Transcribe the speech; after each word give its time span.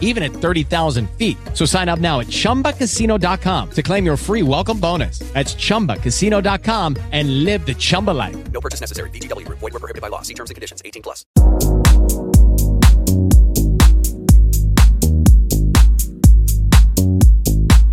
even 0.00 0.22
at 0.22 0.32
30,000 0.32 1.10
feet. 1.18 1.36
So 1.52 1.66
sign 1.66 1.90
up 1.90 1.98
now 1.98 2.20
at 2.20 2.28
chumbacasino.com 2.28 3.70
to 3.72 3.82
claim 3.82 4.06
your 4.06 4.16
free 4.16 4.42
welcome 4.42 4.80
bonus. 4.80 5.18
That's 5.34 5.54
chumbacasino.com 5.54 6.96
and 7.12 7.44
live 7.44 7.66
the 7.66 7.74
Chumba 7.74 8.12
life. 8.12 8.36
No 8.52 8.60
purchase 8.60 8.80
necessary. 8.80 9.10
VGW 9.10 9.44
Group. 9.44 9.58
Void 9.58 9.72
were 9.74 9.80
prohibited 9.80 10.02
by 10.02 10.08
law. 10.08 10.22
See 10.22 10.34
terms 10.34 10.50
and 10.50 10.54
conditions. 10.54 10.80
18 10.84 11.02
plus. 11.02 11.24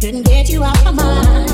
Couldn't 0.02 0.24
get 0.24 0.50
you 0.50 0.64
off 0.64 0.84
my 0.84 0.92
mind. 0.92 1.51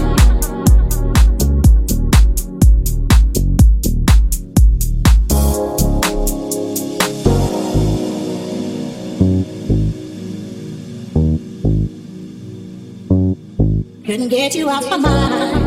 Couldn't 14.07 14.29
get 14.29 14.55
you 14.55 14.69
off 14.69 14.89
my 14.89 14.95
mind. 14.95 15.66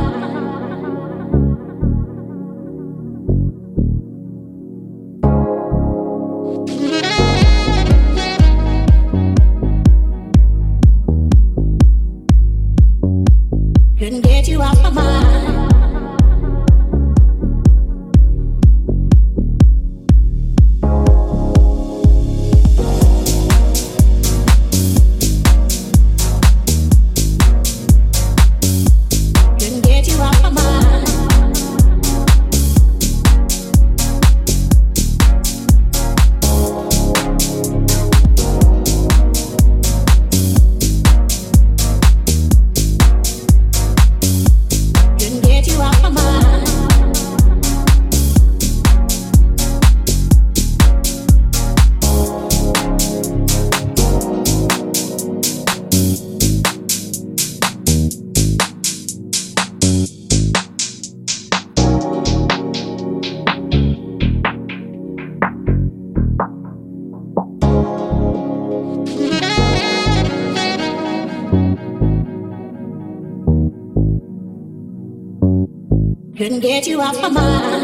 Get 76.81 76.87
you 76.87 77.03
off 77.03 77.21
my 77.21 77.29
mind. 77.29 77.80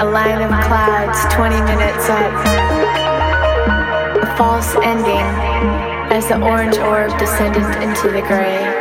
A 0.00 0.04
line 0.04 0.40
of 0.40 0.48
clouds 0.48 1.34
20 1.34 1.60
minutes 1.60 2.08
up. 2.08 2.32
A 4.22 4.34
false 4.38 4.74
ending 4.76 5.26
as 6.10 6.26
the 6.26 6.40
orange 6.40 6.78
orb 6.78 7.18
descended 7.18 7.66
into 7.82 8.08
the 8.08 8.22
gray. 8.22 8.79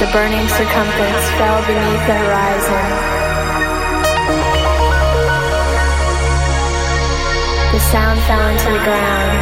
The 0.00 0.06
burning 0.12 0.48
circumference 0.48 1.26
fell 1.36 1.60
beneath 1.66 2.04
the 2.08 2.16
horizon. 2.24 2.86
The 7.72 7.80
sound 7.92 8.18
fell 8.26 8.48
into 8.48 8.70
the 8.72 8.82
ground. 8.88 9.38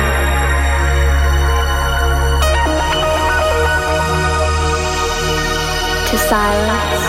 To 6.09 6.19
silence, 6.19 7.05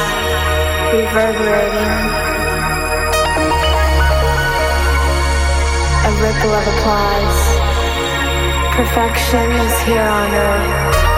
reverberating. 0.94 2.30
a 6.10 6.12
ripple 6.24 6.54
of 6.54 6.66
applause. 6.68 7.42
Perfection 8.76 9.52
is 9.52 9.80
here 9.82 10.02
on 10.02 10.34
earth. 10.34 11.09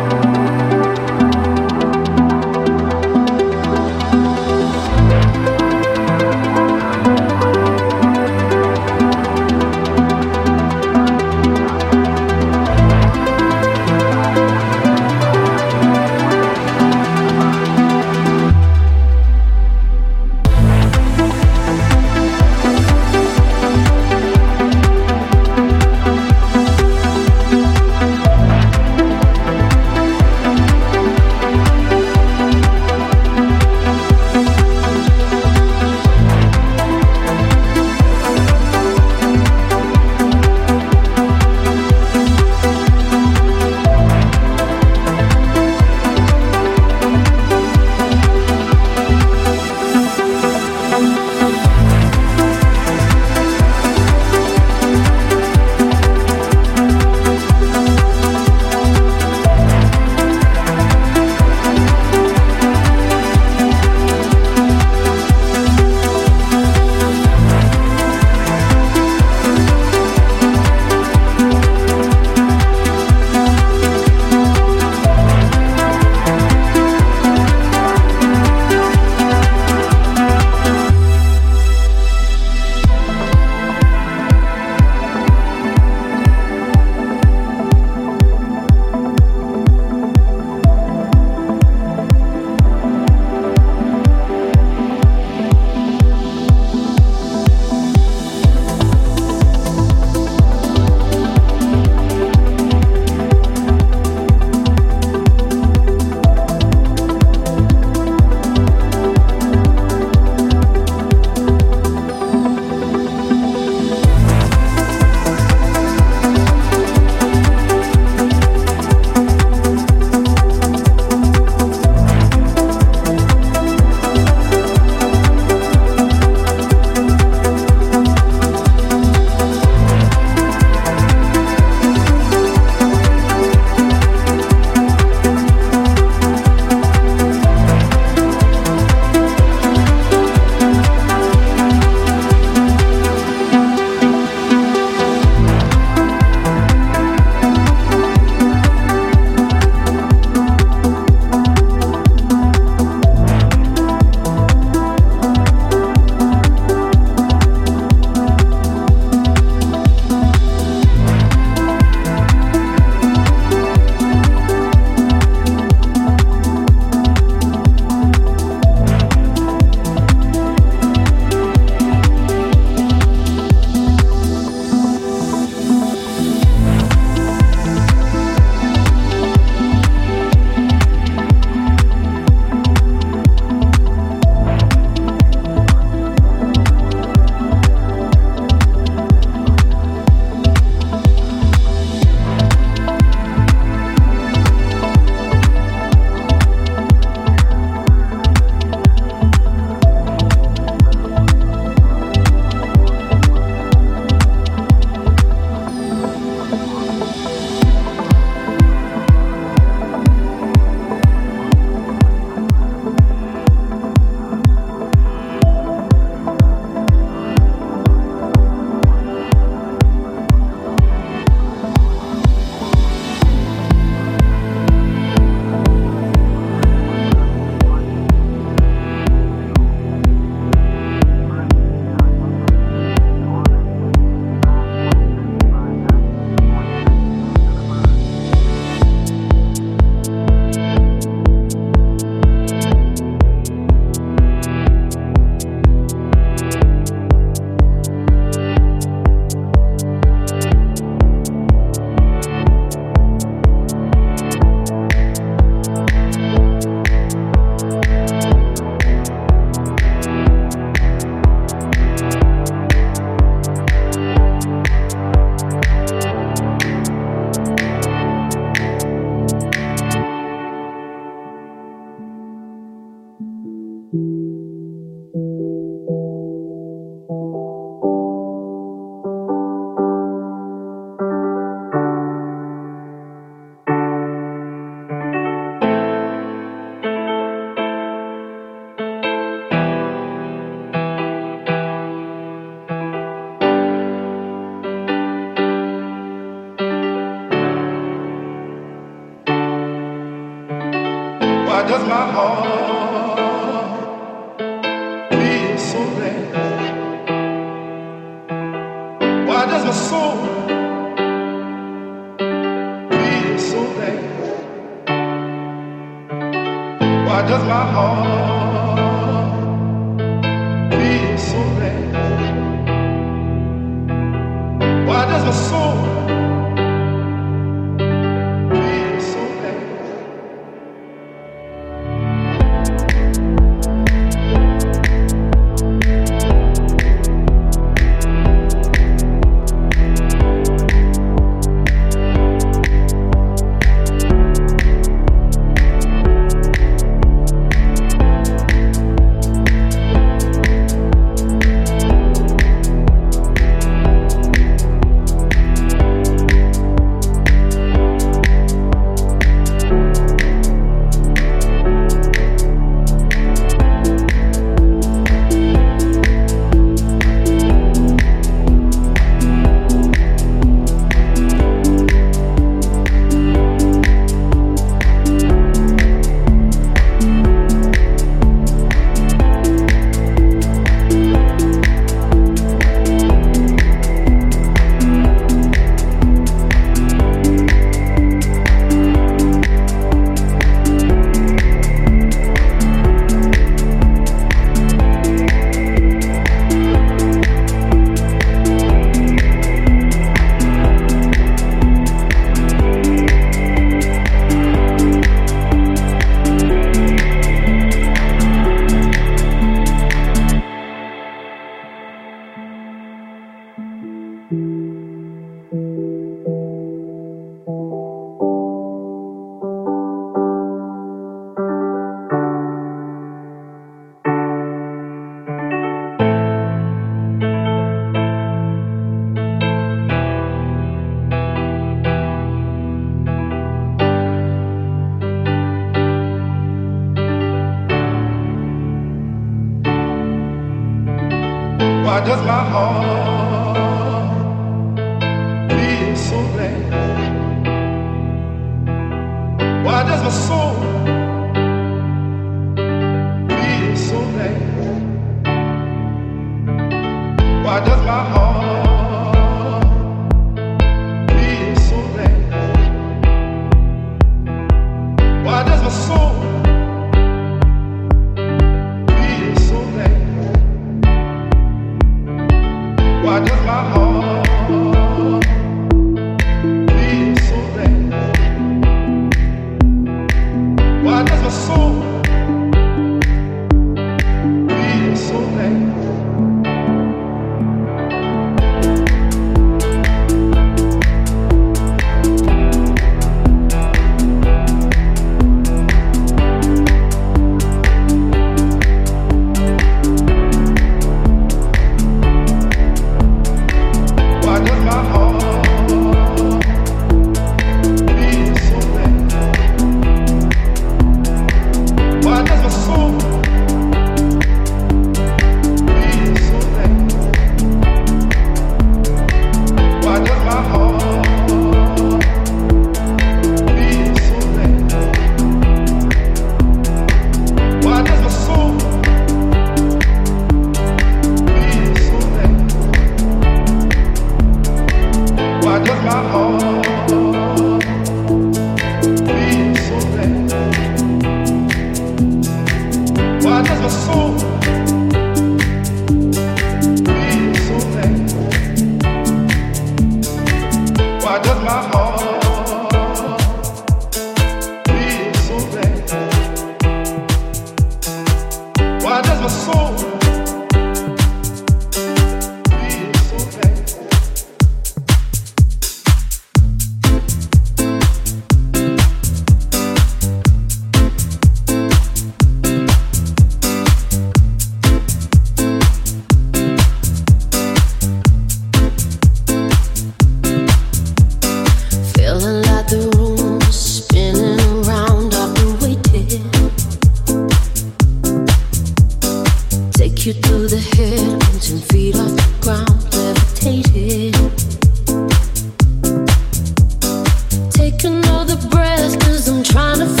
taking 597.77 598.05
all 598.07 598.25
breath, 598.49 598.99
cause 598.99 599.27
I'm 599.27 599.43
trying 599.43 599.79
to. 599.79 600.00